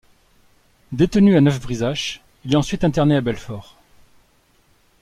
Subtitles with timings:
[0.93, 3.77] Détenu à Neuf-Brisach, il est ensuite interné à Belfort.